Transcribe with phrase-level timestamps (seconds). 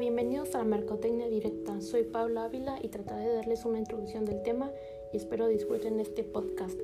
[0.00, 1.78] bienvenidos a la Mercotecnia Directa.
[1.82, 4.70] Soy Paula Ávila y trataré de darles una introducción del tema
[5.12, 6.80] y espero disfruten este podcast.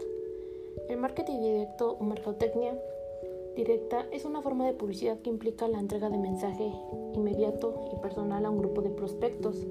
[0.91, 2.79] El marketing directo o mercotecnia
[3.57, 6.71] directa es una forma de publicidad que implica la entrega de mensaje
[7.15, 9.67] inmediato y personal a un grupo de prospectos.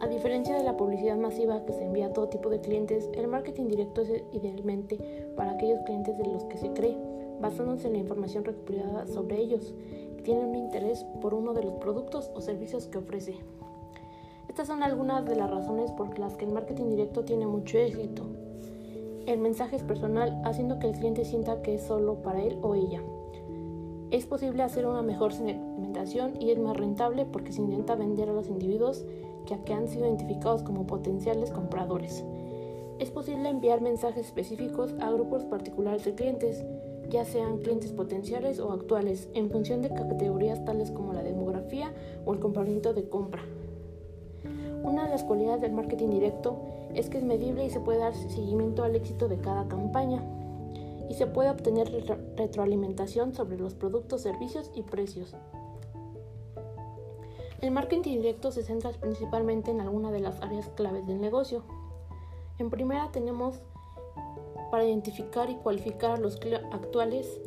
[0.00, 3.28] A diferencia de la publicidad masiva que se envía a todo tipo de clientes, el
[3.28, 4.98] marketing directo es idealmente
[5.36, 6.96] para aquellos clientes de los que se cree,
[7.40, 9.74] basándose en la información recopilada sobre ellos
[10.22, 13.36] tienen un interés por uno de los productos o servicios que ofrece.
[14.48, 18.24] Estas son algunas de las razones por las que el marketing directo tiene mucho éxito.
[19.26, 22.74] El mensaje es personal, haciendo que el cliente sienta que es solo para él o
[22.74, 23.02] ella.
[24.10, 28.32] Es posible hacer una mejor segmentación y es más rentable porque se intenta vender a
[28.32, 29.04] los individuos
[29.64, 32.24] que han sido identificados como potenciales compradores.
[32.98, 36.64] Es posible enviar mensajes específicos a grupos particulares de clientes,
[37.08, 41.92] ya sean clientes potenciales o actuales, en función de categorías tales como la demografía
[42.24, 43.42] o el comportamiento de compra.
[44.82, 46.56] Una de las cualidades del marketing directo
[46.94, 50.22] es que es medible y se puede dar seguimiento al éxito de cada campaña
[51.08, 51.90] y se puede obtener
[52.36, 55.34] retroalimentación sobre los productos, servicios y precios.
[57.60, 61.64] El marketing directo se centra principalmente en alguna de las áreas claves del negocio.
[62.58, 63.60] En primera tenemos
[64.70, 66.38] para identificar y cualificar a los
[66.72, 67.40] actuales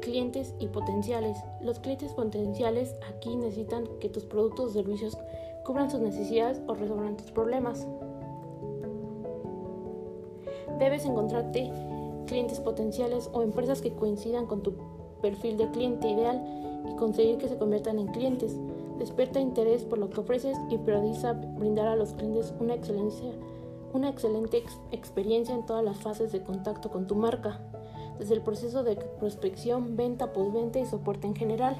[0.00, 1.36] clientes y potenciales.
[1.60, 5.16] Los clientes potenciales aquí necesitan que tus productos o servicios
[5.64, 7.86] cubran sus necesidades o resuelvan tus problemas.
[10.78, 11.70] Debes encontrarte
[12.26, 14.74] clientes potenciales o empresas que coincidan con tu
[15.20, 16.42] perfil de cliente ideal
[16.90, 18.56] y conseguir que se conviertan en clientes.
[18.98, 23.30] Despierta interés por lo que ofreces y prioriza brindar a los clientes una excelencia
[23.92, 27.60] una excelente experiencia en todas las fases de contacto con tu marca,
[28.18, 31.76] desde el proceso de prospección, venta, postventa y soporte en general.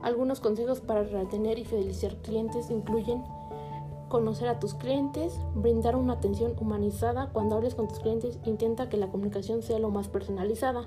[0.00, 3.22] Algunos consejos para retener y fidelizar clientes incluyen
[4.08, 7.30] conocer a tus clientes, brindar una atención humanizada.
[7.32, 10.86] Cuando hables con tus clientes, intenta que la comunicación sea lo más personalizada.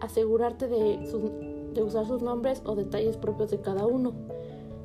[0.00, 0.98] Asegurarte de,
[1.72, 4.12] de usar sus nombres o detalles propios de cada uno.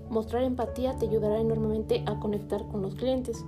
[0.09, 3.43] Mostrar empatía te ayudará enormemente a conectar con los clientes.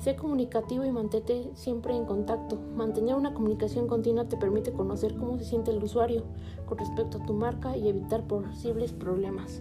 [0.00, 2.56] Sé comunicativo y mantente siempre en contacto.
[2.74, 6.22] Mantener una comunicación continua te permite conocer cómo se siente el usuario
[6.64, 9.60] con respecto a tu marca y evitar posibles problemas.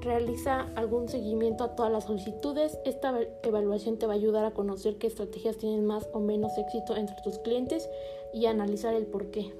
[0.00, 2.78] Realiza algún seguimiento a todas las solicitudes.
[2.86, 6.96] Esta evaluación te va a ayudar a conocer qué estrategias tienen más o menos éxito
[6.96, 7.90] entre tus clientes
[8.32, 9.52] y analizar el por qué.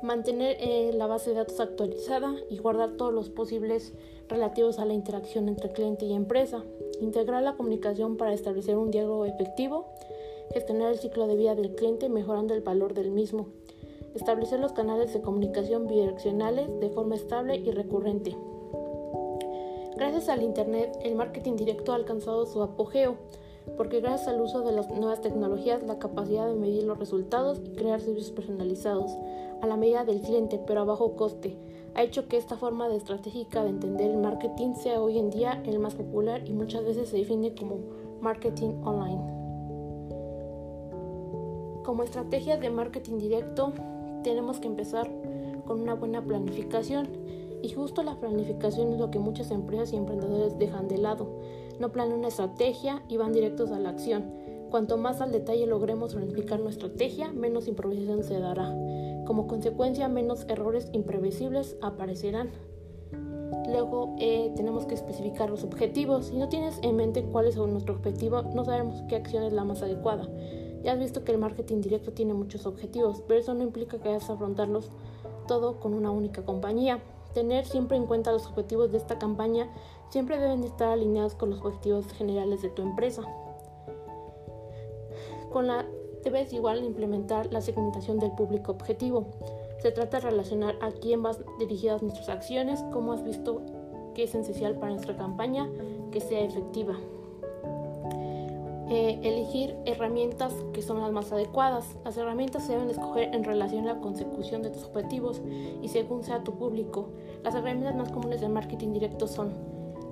[0.00, 3.94] Mantener eh, la base de datos actualizada y guardar todos los posibles
[4.28, 6.62] relativos a la interacción entre cliente y empresa.
[7.00, 9.86] Integrar la comunicación para establecer un diálogo efectivo.
[10.52, 13.46] Gestionar el ciclo de vida del cliente mejorando el valor del mismo.
[14.14, 18.36] Establecer los canales de comunicación bidireccionales de forma estable y recurrente.
[19.96, 23.16] Gracias al Internet, el marketing directo ha alcanzado su apogeo,
[23.76, 27.76] porque gracias al uso de las nuevas tecnologías, la capacidad de medir los resultados y
[27.76, 29.12] crear servicios personalizados
[29.60, 31.56] a la medida del cliente, pero a bajo coste,
[31.94, 35.62] ha hecho que esta forma de estratégica de entender el marketing sea hoy en día
[35.66, 37.78] el más popular y muchas veces se define como
[38.20, 39.20] marketing online.
[41.84, 43.72] Como estrategia de marketing directo,
[44.22, 45.10] tenemos que empezar
[45.66, 47.08] con una buena planificación
[47.62, 51.28] y justo la planificación es lo que muchas empresas y emprendedores dejan de lado.
[51.78, 54.24] No planean una estrategia y van directos a la acción.
[54.70, 58.74] Cuanto más al detalle logremos planificar nuestra estrategia, menos improvisación se dará.
[59.26, 62.50] Como consecuencia, menos errores imprevisibles aparecerán.
[63.68, 66.26] Luego eh, tenemos que especificar los objetivos.
[66.26, 69.64] Si no tienes en mente cuál es nuestro objetivo, no sabemos qué acción es la
[69.64, 70.28] más adecuada.
[70.82, 74.08] Ya has visto que el marketing directo tiene muchos objetivos, pero eso no implica que
[74.08, 74.90] vayas a afrontarlos
[75.46, 77.00] todo con una única compañía.
[77.34, 79.70] Tener siempre en cuenta los objetivos de esta campaña
[80.10, 83.22] siempre deben estar alineados con los objetivos generales de tu empresa.
[85.52, 85.86] Con la
[86.30, 89.26] debes igual implementar la segmentación del público objetivo.
[89.80, 93.62] Se trata de relacionar a quién van dirigidas nuestras acciones, cómo has visto
[94.14, 95.68] que es esencial para nuestra campaña
[96.10, 96.96] que sea efectiva.
[98.94, 101.96] Eh, elegir herramientas que son las más adecuadas.
[102.04, 105.40] Las herramientas se deben escoger en relación a la consecución de tus objetivos
[105.80, 107.08] y según sea tu público.
[107.42, 109.54] Las herramientas más comunes del marketing directo son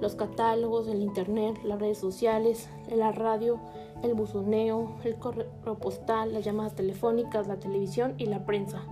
[0.01, 3.59] los catálogos, el internet, las redes sociales, la radio,
[4.03, 8.83] el buzoneo, el correo postal, las llamadas telefónicas, la televisión y la prensa.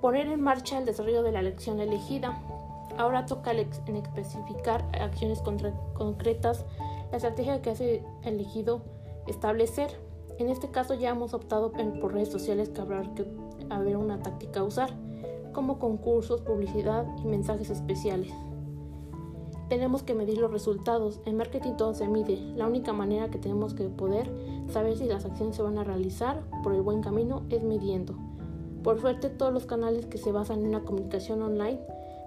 [0.00, 2.42] Poner en marcha el desarrollo de la lección elegida.
[2.98, 5.40] Ahora toca en especificar acciones
[5.94, 6.64] concretas,
[7.10, 8.82] la estrategia que hace elegido
[9.26, 9.90] establecer.
[10.38, 13.26] En este caso ya hemos optado por redes sociales que habrá que
[13.68, 14.90] haber una táctica a usar.
[15.52, 18.32] como concursos, publicidad y mensajes especiales.
[19.70, 21.20] Tenemos que medir los resultados.
[21.26, 22.36] En marketing todo se mide.
[22.56, 24.28] La única manera que tenemos que poder
[24.68, 28.16] saber si las acciones se van a realizar por el buen camino es midiendo.
[28.82, 31.78] Por suerte todos los canales que se basan en una comunicación online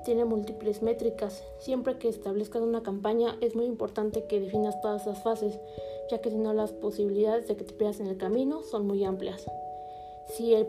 [0.05, 1.43] tienen múltiples métricas.
[1.59, 5.59] Siempre que establezcas una campaña es muy importante que definas todas esas fases,
[6.09, 9.03] ya que si no las posibilidades de que te pierdas en el camino son muy
[9.03, 9.45] amplias.
[10.27, 10.65] Si, el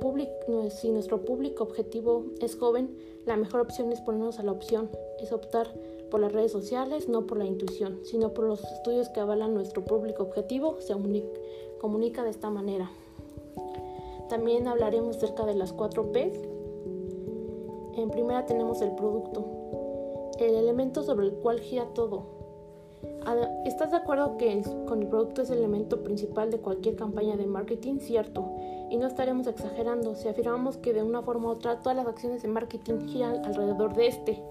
[0.71, 4.91] si nuestro público objetivo es joven, la mejor opción es ponernos a la opción,
[5.21, 5.69] es optar
[6.15, 9.85] por las redes sociales, no por la intuición, sino por los estudios que avalan nuestro
[9.85, 10.95] público objetivo, se
[11.81, 12.89] comunica de esta manera.
[14.29, 16.33] También hablaremos acerca de las 4 P.
[17.97, 22.27] En primera tenemos el producto, el elemento sobre el cual gira todo.
[23.65, 27.47] ¿Estás de acuerdo que con el producto es el elemento principal de cualquier campaña de
[27.47, 27.99] marketing?
[27.99, 28.53] Cierto,
[28.89, 32.43] y no estaremos exagerando si afirmamos que de una forma u otra todas las acciones
[32.43, 34.43] de marketing giran alrededor de este.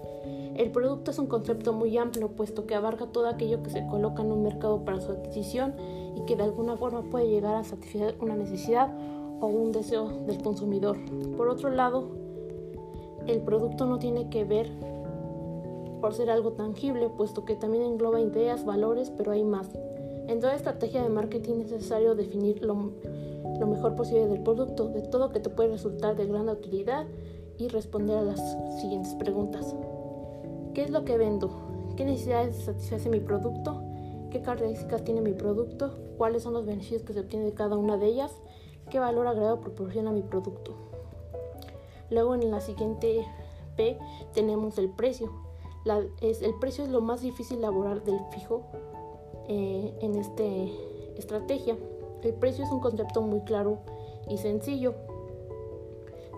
[0.54, 4.22] El producto es un concepto muy amplio, puesto que abarca todo aquello que se coloca
[4.22, 5.74] en un mercado para su adquisición
[6.16, 8.94] y que de alguna forma puede llegar a satisfacer una necesidad
[9.40, 10.96] o un deseo del consumidor.
[11.36, 12.04] Por otro lado,
[13.26, 14.70] el producto no tiene que ver
[16.00, 19.68] por ser algo tangible, puesto que también engloba ideas, valores, pero hay más.
[20.28, 22.92] En toda estrategia de marketing es necesario definir lo,
[23.58, 27.06] lo mejor posible del producto, de todo que te puede resultar de gran utilidad
[27.58, 28.40] y responder a las
[28.80, 29.74] siguientes preguntas.
[30.74, 31.50] ¿Qué es lo que vendo?
[31.96, 33.80] ¿Qué necesidades satisface mi producto?
[34.32, 35.92] ¿Qué características tiene mi producto?
[36.18, 38.32] ¿Cuáles son los beneficios que se obtienen de cada una de ellas?
[38.90, 40.74] ¿Qué valor agregado proporciona mi producto?
[42.10, 43.24] Luego en la siguiente
[43.76, 43.96] P
[44.32, 45.30] tenemos el precio.
[46.20, 48.62] es, el precio es lo más difícil elaborar del fijo
[49.46, 50.42] eh, en esta
[51.16, 51.76] estrategia.
[52.24, 53.78] El precio es un concepto muy claro
[54.28, 54.94] y sencillo.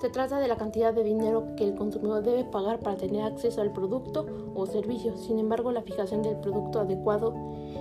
[0.01, 3.63] Se trata de la cantidad de dinero que el consumidor debe pagar para tener acceso
[3.63, 5.17] al producto o servicio.
[5.17, 7.35] Sin embargo, la fijación del producto adecuado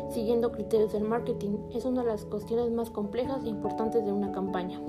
[0.09, 4.31] siguiendo criterios del marketing es una de las cuestiones más complejas e importantes de una
[4.31, 4.79] campaña.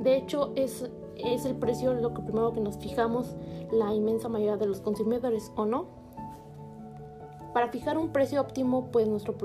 [0.00, 3.36] De hecho, es, es el precio lo que primero que nos fijamos
[3.70, 5.86] la inmensa mayoría de los consumidores, ¿o no?
[7.54, 9.36] Para fijar un precio óptimo, pues nuestro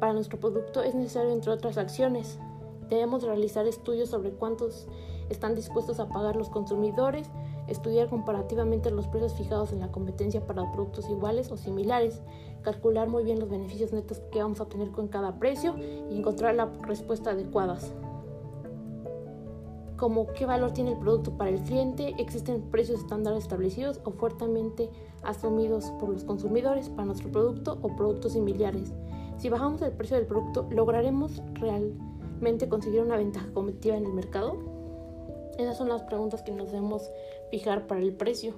[0.00, 2.38] para nuestro producto es necesario, entre otras acciones,
[2.88, 4.86] Debemos realizar estudios sobre cuántos
[5.28, 7.28] están dispuestos a pagar los consumidores,
[7.66, 12.22] estudiar comparativamente los precios fijados en la competencia para productos iguales o similares,
[12.62, 16.54] calcular muy bien los beneficios netos que vamos a obtener con cada precio y encontrar
[16.54, 17.92] la respuesta adecuadas.
[19.98, 24.88] Como qué valor tiene el producto para el cliente, existen precios estándares establecidos o fuertemente
[25.24, 28.92] asumidos por los consumidores para nuestro producto o productos similares.
[29.38, 31.42] Si bajamos el precio del producto, lograremos
[32.38, 34.56] realmente conseguir una ventaja competitiva en el mercado?
[35.58, 37.10] Esas son las preguntas que nos debemos
[37.50, 38.54] fijar para el precio.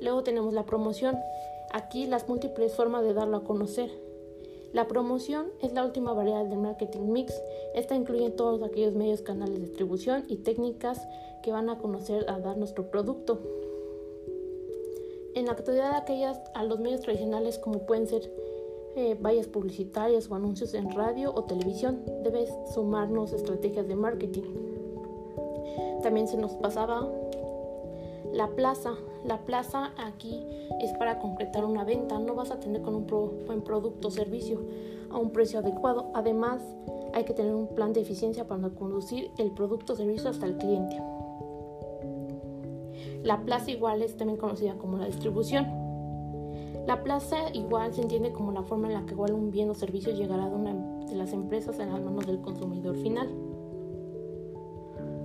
[0.00, 1.18] Luego tenemos la promoción.
[1.70, 3.90] Aquí las múltiples formas de darlo a conocer.
[4.72, 7.34] La promoción es la última variedad del marketing mix.
[7.74, 11.06] Esta incluye todos aquellos medios, canales de distribución y técnicas
[11.42, 13.38] que van a conocer a dar nuestro producto.
[15.34, 18.32] En la actualidad aquellas a los medios tradicionales como pueden ser
[18.98, 22.02] eh, vallas publicitarias o anuncios en radio o televisión.
[22.24, 24.42] Debes sumarnos estrategias de marketing.
[26.02, 27.08] También se nos pasaba
[28.32, 28.94] la plaza.
[29.24, 30.44] La plaza aquí
[30.80, 32.18] es para concretar una venta.
[32.18, 34.60] No vas a tener con un buen producto o servicio
[35.10, 36.10] a un precio adecuado.
[36.14, 36.60] Además,
[37.14, 40.56] hay que tener un plan de eficiencia para conducir el producto o servicio hasta el
[40.56, 41.00] cliente.
[43.22, 45.77] La plaza igual es también conocida como la distribución.
[46.88, 49.74] La plaza igual se entiende como la forma en la que igual un bien o
[49.74, 50.72] servicio llegará de una
[51.04, 53.28] de las empresas en las manos del consumidor final.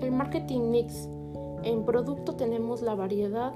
[0.02, 1.08] El marketing mix.
[1.64, 3.54] En producto tenemos la variedad,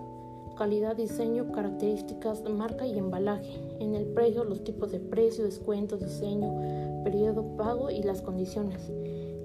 [0.56, 3.60] calidad, diseño, características marca y embalaje.
[3.82, 8.90] En el precio, los tipos de precio, descuentos, diseño, periodo pago y las condiciones.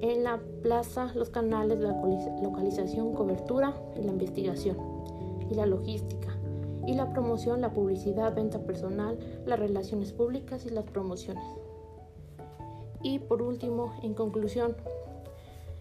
[0.02, 2.00] En la plaza, los canales, la
[2.40, 4.76] localización, cobertura y la investigación.
[5.50, 6.31] Y la logística
[6.86, 11.44] y la promoción, la publicidad, venta personal, las relaciones públicas y las promociones.
[13.02, 14.76] Y por último, en conclusión,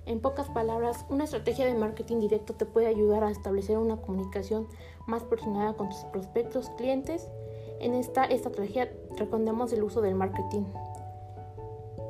[0.05, 4.67] en pocas palabras, una estrategia de marketing directo te puede ayudar a establecer una comunicación
[5.07, 7.29] más personalizada con tus prospectos, clientes.
[7.79, 10.63] En esta estrategia recomendamos el uso del marketing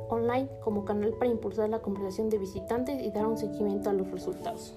[0.08, 4.10] online como canal para impulsar la conversación de visitantes y dar un seguimiento a los
[4.10, 4.74] resultados.